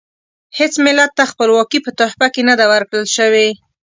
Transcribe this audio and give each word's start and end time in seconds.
هیڅ 0.57 0.73
ملت 0.85 1.11
ته 1.17 1.23
خپلواکي 1.31 1.79
په 1.85 1.91
تحفه 1.99 2.27
کې 2.33 2.41
نه 2.49 2.53
ده 2.59 2.65
ورکړل 2.73 3.05
شوې. 3.15 3.47